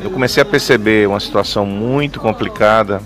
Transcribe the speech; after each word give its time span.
Eu 0.00 0.10
comecei 0.10 0.42
a 0.42 0.46
perceber 0.46 1.08
uma 1.08 1.18
situação 1.18 1.66
muito 1.66 2.20
complicada 2.20 3.02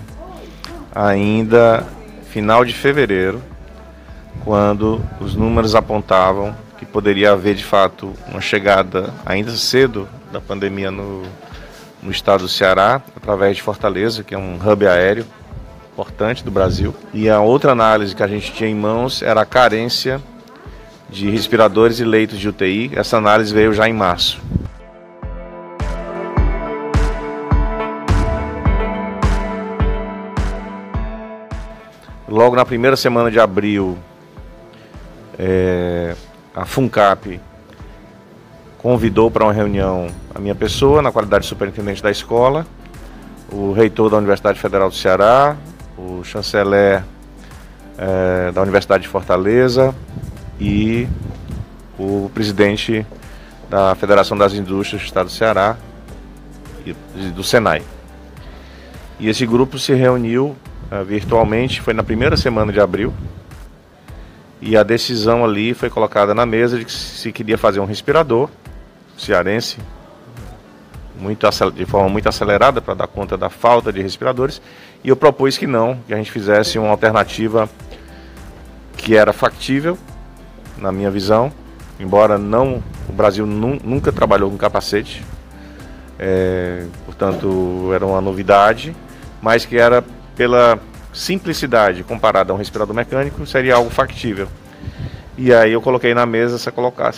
ainda 0.93 1.85
final 2.29 2.63
de 2.63 2.73
fevereiro, 2.73 3.41
quando 4.43 5.01
os 5.19 5.35
números 5.35 5.75
apontavam 5.75 6.55
que 6.77 6.85
poderia 6.85 7.31
haver 7.31 7.55
de 7.55 7.63
fato 7.63 8.13
uma 8.27 8.41
chegada 8.41 9.13
ainda 9.25 9.51
cedo 9.51 10.07
da 10.31 10.39
pandemia 10.39 10.91
no, 10.91 11.23
no 12.01 12.11
estado 12.11 12.41
do 12.41 12.49
Ceará, 12.49 13.01
através 13.15 13.55
de 13.55 13.63
Fortaleza, 13.63 14.23
que 14.23 14.35
é 14.35 14.37
um 14.37 14.55
hub 14.55 14.85
aéreo 14.85 15.25
importante 15.93 16.43
do 16.43 16.51
Brasil. 16.51 16.93
E 17.13 17.29
a 17.29 17.39
outra 17.39 17.71
análise 17.71 18.15
que 18.15 18.23
a 18.23 18.27
gente 18.27 18.51
tinha 18.51 18.69
em 18.69 18.75
mãos 18.75 19.21
era 19.21 19.41
a 19.41 19.45
carência 19.45 20.21
de 21.09 21.29
respiradores 21.29 21.99
e 21.99 22.03
leitos 22.03 22.39
de 22.39 22.49
UTI. 22.49 22.91
Essa 22.95 23.17
análise 23.17 23.53
veio 23.53 23.73
já 23.73 23.87
em 23.87 23.93
março. 23.93 24.41
Logo 32.27 32.55
na 32.55 32.63
primeira 32.63 32.95
semana 32.95 33.29
de 33.29 33.39
abril, 33.39 33.97
é, 35.37 36.15
a 36.55 36.65
FUNCAP 36.65 37.39
convidou 38.77 39.29
para 39.29 39.43
uma 39.43 39.53
reunião 39.53 40.07
a 40.33 40.39
minha 40.39 40.55
pessoa, 40.55 41.01
na 41.01 41.11
qualidade 41.11 41.43
de 41.43 41.49
superintendente 41.49 42.01
da 42.01 42.09
escola, 42.09 42.65
o 43.51 43.73
reitor 43.73 44.09
da 44.09 44.17
Universidade 44.17 44.59
Federal 44.59 44.89
do 44.89 44.95
Ceará, 44.95 45.55
o 45.97 46.23
chanceler 46.23 47.03
é, 47.97 48.51
da 48.51 48.61
Universidade 48.61 49.03
de 49.03 49.09
Fortaleza 49.09 49.93
e 50.59 51.07
o 51.99 52.31
presidente 52.33 53.05
da 53.69 53.95
Federação 53.95 54.37
das 54.37 54.53
Indústrias 54.53 55.01
do 55.01 55.05
Estado 55.05 55.25
do 55.25 55.31
Ceará 55.31 55.77
e 56.85 56.93
do 57.31 57.43
Senai. 57.43 57.81
E 59.19 59.29
esse 59.29 59.45
grupo 59.45 59.77
se 59.77 59.93
reuniu 59.93 60.55
uh, 60.93 61.03
virtualmente, 61.03 61.81
foi 61.81 61.93
na 61.93 62.03
primeira 62.03 62.37
semana 62.37 62.71
de 62.71 62.79
abril. 62.79 63.13
E 64.61 64.77
a 64.77 64.83
decisão 64.83 65.43
ali 65.43 65.73
foi 65.73 65.89
colocada 65.89 66.33
na 66.33 66.45
mesa 66.45 66.77
de 66.77 66.85
que 66.85 66.91
se 66.91 67.31
queria 67.31 67.57
fazer 67.57 67.79
um 67.79 67.85
respirador 67.85 68.49
cearense 69.17 69.77
muito 71.23 71.47
de 71.73 71.85
forma 71.85 72.09
muito 72.09 72.27
acelerada 72.27 72.81
para 72.81 72.93
dar 72.93 73.07
conta 73.07 73.37
da 73.37 73.49
falta 73.49 73.91
de 73.91 74.01
respiradores. 74.01 74.61
E 75.03 75.09
eu 75.09 75.15
propus 75.15 75.57
que 75.57 75.65
não, 75.65 75.97
que 76.07 76.13
a 76.13 76.17
gente 76.17 76.31
fizesse 76.31 76.77
uma 76.77 76.89
alternativa 76.89 77.69
que 78.97 79.15
era 79.15 79.33
factível, 79.33 79.97
na 80.77 80.91
minha 80.91 81.09
visão, 81.09 81.51
embora 81.99 82.37
não 82.37 82.83
o 83.07 83.13
Brasil 83.13 83.45
nu, 83.45 83.79
nunca 83.83 84.11
trabalhou 84.11 84.49
com 84.49 84.57
capacete, 84.57 85.23
é, 86.17 86.85
portanto 87.05 87.91
era 87.93 88.05
uma 88.05 88.21
novidade, 88.21 88.95
mas 89.41 89.65
que 89.65 89.77
era 89.77 90.03
pela 90.35 90.79
simplicidade 91.13 92.03
comparada 92.03 92.51
a 92.51 92.55
um 92.55 92.57
respirador 92.57 92.95
mecânico, 92.95 93.45
seria 93.45 93.75
algo 93.75 93.89
factível. 93.89 94.47
E 95.37 95.53
aí 95.53 95.71
eu 95.71 95.81
coloquei 95.81 96.13
na 96.13 96.25
mesa 96.25 96.55
essa, 96.55 96.71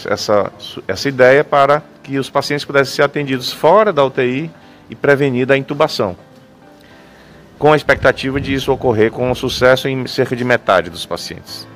essa, 0.09 0.51
essa 0.87 1.09
ideia 1.09 1.43
para 1.43 1.81
que 2.01 2.17
os 2.17 2.29
pacientes 2.29 2.65
pudessem 2.65 2.95
ser 2.95 3.01
atendidos 3.01 3.51
fora 3.51 3.91
da 3.91 4.03
UTI 4.05 4.49
e 4.89 4.95
prevenir 4.95 5.51
a 5.51 5.57
intubação, 5.57 6.15
com 7.57 7.73
a 7.73 7.75
expectativa 7.75 8.39
de 8.39 8.53
isso 8.53 8.71
ocorrer 8.71 9.11
com 9.11 9.33
sucesso 9.35 9.87
em 9.87 10.05
cerca 10.07 10.35
de 10.35 10.43
metade 10.43 10.89
dos 10.89 11.05
pacientes. 11.05 11.67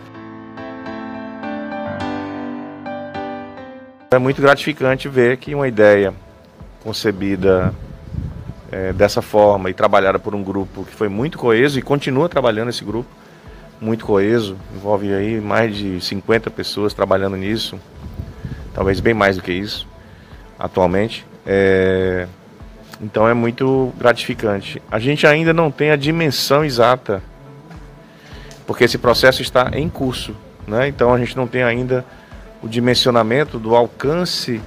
É 4.12 4.18
muito 4.18 4.42
gratificante 4.42 5.08
ver 5.08 5.38
que 5.38 5.54
uma 5.54 5.68
ideia 5.68 6.14
concebida 6.84 7.74
é, 8.72 8.94
dessa 8.94 9.22
forma 9.22 9.70
e 9.70 9.74
trabalhada 9.74 10.20
por 10.20 10.36
um 10.36 10.44
grupo 10.44 10.84
que 10.86 10.94
foi 10.94 11.10
muito 11.10 11.38
coeso 11.38 11.80
e 11.80 11.82
continua 11.82 12.30
trabalhando 12.30 12.70
esse 12.70 12.84
grupo, 12.84 13.10
muito 13.82 14.06
coeso, 14.06 14.58
envolve 14.76 15.14
aí 15.14 15.40
mais 15.40 15.76
de 15.76 16.02
50 16.02 16.50
pessoas 16.52 16.94
trabalhando 16.94 17.38
nisso, 17.38 17.80
talvez 18.74 19.00
bem 19.00 19.14
mais 19.14 19.38
do 19.38 19.42
que 19.42 19.52
isso 19.52 19.88
atualmente. 20.58 21.26
É, 21.46 22.28
então 23.02 23.28
é 23.28 23.34
muito 23.34 23.94
gratificante. 23.98 24.82
A 24.92 25.00
gente 25.00 25.26
ainda 25.26 25.54
não 25.54 25.72
tem 25.72 25.92
a 25.92 25.96
dimensão 25.96 26.66
exata, 26.66 27.24
porque 28.68 28.84
esse 28.84 28.98
processo 28.98 29.42
está 29.42 29.72
em 29.74 29.88
curso, 29.88 30.36
né? 30.68 30.88
então 30.88 31.14
a 31.14 31.18
gente 31.18 31.36
não 31.36 31.48
tem 31.48 31.64
ainda 31.64 32.06
o 32.62 32.68
dimensionamento 32.68 33.58
do 33.58 33.74
alcance 33.74 34.62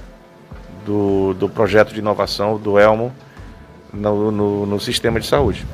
do, 0.83 1.35
do 1.35 1.47
projeto 1.47 1.93
de 1.93 1.99
inovação 1.99 2.57
do 2.57 2.79
Elmo 2.79 3.13
no, 3.93 4.31
no, 4.31 4.65
no 4.65 4.79
sistema 4.79 5.19
de 5.19 5.27
saúde. 5.27 5.65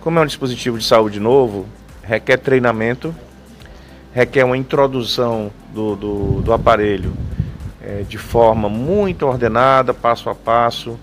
Como 0.00 0.18
é 0.18 0.22
um 0.22 0.26
dispositivo 0.26 0.78
de 0.78 0.84
saúde 0.84 1.20
novo, 1.20 1.66
requer 2.02 2.36
treinamento, 2.36 3.14
requer 4.12 4.44
uma 4.44 4.56
introdução 4.56 5.50
do, 5.72 5.94
do, 5.96 6.40
do 6.42 6.52
aparelho 6.52 7.12
é, 7.80 8.02
de 8.02 8.18
forma 8.18 8.68
muito 8.68 9.26
ordenada, 9.26 9.94
passo 9.94 10.28
a 10.28 10.34
passo. 10.34 10.98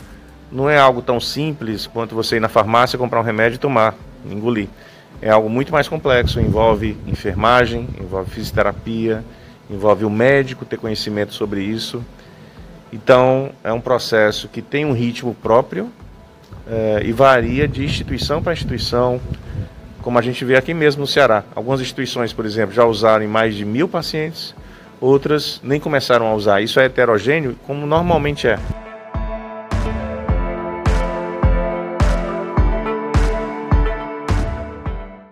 Não 0.51 0.69
é 0.69 0.77
algo 0.77 1.01
tão 1.01 1.19
simples 1.19 1.87
quanto 1.87 2.15
você 2.15 2.37
ir 2.37 2.39
na 2.39 2.49
farmácia 2.49 2.97
comprar 2.97 3.19
um 3.19 3.23
remédio 3.23 3.55
e 3.55 3.59
tomar, 3.59 3.95
engolir. 4.25 4.67
É 5.21 5.29
algo 5.29 5.49
muito 5.49 5.71
mais 5.71 5.87
complexo, 5.87 6.39
envolve 6.39 6.97
enfermagem, 7.05 7.87
envolve 7.99 8.31
fisioterapia, 8.31 9.23
envolve 9.69 10.03
o 10.03 10.09
médico 10.09 10.65
ter 10.65 10.77
conhecimento 10.77 11.33
sobre 11.33 11.61
isso. 11.61 12.03
Então, 12.91 13.51
é 13.63 13.71
um 13.71 13.79
processo 13.79 14.47
que 14.47 14.61
tem 14.61 14.83
um 14.83 14.93
ritmo 14.93 15.35
próprio 15.35 15.91
é, 16.67 17.01
e 17.03 17.11
varia 17.11 17.67
de 17.67 17.83
instituição 17.83 18.41
para 18.41 18.53
instituição, 18.53 19.21
como 20.01 20.17
a 20.17 20.21
gente 20.21 20.43
vê 20.43 20.55
aqui 20.55 20.73
mesmo 20.73 21.01
no 21.01 21.07
Ceará. 21.07 21.43
Algumas 21.55 21.81
instituições, 21.81 22.33
por 22.33 22.45
exemplo, 22.45 22.73
já 22.73 22.85
usaram 22.85 23.23
em 23.23 23.27
mais 23.27 23.53
de 23.53 23.63
mil 23.63 23.87
pacientes, 23.87 24.55
outras 24.99 25.59
nem 25.63 25.79
começaram 25.79 26.27
a 26.27 26.33
usar. 26.33 26.61
Isso 26.61 26.79
é 26.79 26.85
heterogêneo, 26.85 27.55
como 27.67 27.85
normalmente 27.85 28.47
é. 28.47 28.57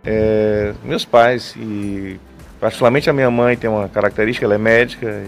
É, 0.06 0.74
meus 0.84 1.03
pais 1.03 1.56
e 1.58 2.20
particularmente 2.59 3.09
a 3.09 3.13
minha 3.13 3.29
mãe 3.29 3.56
tem 3.56 3.69
uma 3.69 3.88
característica, 3.88 4.45
ela 4.45 4.56
é 4.56 4.57
médica, 4.57 5.23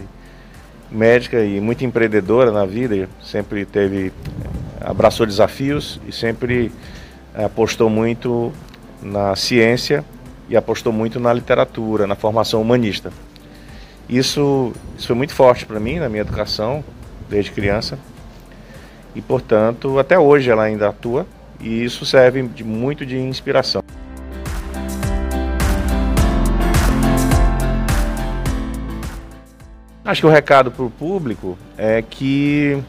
médica 0.92 1.44
e 1.44 1.60
muito 1.62 1.84
empreendedora 1.86 2.52
na 2.52 2.66
vida, 2.66 3.08
sempre 3.22 3.66
teve 3.66 4.12
abraçou 4.82 5.26
desafios 5.26 6.00
e 6.08 6.12
sempre 6.12 6.72
apostou 7.36 7.90
muito 7.90 8.52
na 9.02 9.36
ciência 9.36 10.04
e 10.50 10.58
apostou 10.58 10.92
muito 10.92 11.20
na 11.20 11.32
literatura, 11.32 12.08
na 12.08 12.16
formação 12.16 12.62
humanista. 12.62 13.12
Isso, 14.10 14.74
isso 14.98 15.08
foi 15.08 15.16
muito 15.16 15.34
forte 15.34 15.66
para 15.66 15.80
mim 15.80 16.00
na 16.00 16.10
minha 16.10 16.22
educação, 16.22 16.84
desde 17.30 17.52
criança. 17.52 18.00
E, 19.14 19.22
portanto, 19.22 20.00
até 20.00 20.18
hoje 20.18 20.50
ela 20.50 20.64
ainda 20.64 20.90
atua 20.90 21.28
e 21.60 21.84
isso 21.84 22.06
serve 22.06 22.44
de, 22.44 22.64
muito 22.64 23.06
de 23.06 23.18
inspiração. 23.18 23.84
Acho 30.10 30.22
que 30.22 30.26
o 30.26 30.32
recado 30.32 30.72
para 30.72 30.84
o 30.84 30.90
público 30.90 31.56
é 31.78 32.02
que 32.02 32.82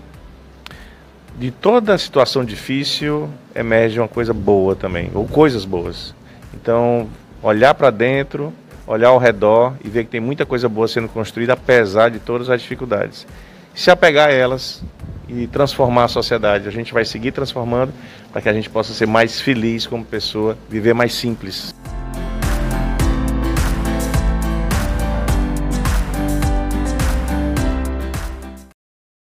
de 1.38 1.50
toda 1.50 1.98
situação 1.98 2.42
difícil 2.42 3.28
emerge 3.54 4.00
uma 4.00 4.08
coisa 4.08 4.32
boa 4.32 4.74
também, 4.74 5.10
ou 5.12 5.28
coisas 5.28 5.66
boas. 5.66 6.14
Então, 6.54 7.10
olhar 7.42 7.74
para 7.74 7.90
dentro, 7.90 8.54
olhar 8.86 9.08
ao 9.08 9.18
redor 9.18 9.74
e 9.84 9.88
ver 9.90 10.04
que 10.04 10.10
tem 10.10 10.18
muita 10.18 10.46
coisa 10.46 10.66
boa 10.66 10.88
sendo 10.88 11.08
construída, 11.08 11.52
apesar 11.52 12.08
de 12.08 12.20
todas 12.20 12.48
as 12.48 12.62
dificuldades. 12.62 13.26
Se 13.74 13.90
apegar 13.90 14.30
a 14.30 14.32
elas 14.32 14.82
e 15.28 15.46
transformar 15.46 16.04
a 16.04 16.08
sociedade, 16.08 16.66
a 16.66 16.72
gente 16.72 16.90
vai 16.90 17.04
seguir 17.04 17.32
transformando 17.32 17.92
para 18.32 18.40
que 18.40 18.48
a 18.48 18.54
gente 18.54 18.70
possa 18.70 18.94
ser 18.94 19.06
mais 19.06 19.38
feliz 19.38 19.86
como 19.86 20.06
pessoa, 20.06 20.56
viver 20.70 20.94
mais 20.94 21.12
simples. 21.12 21.74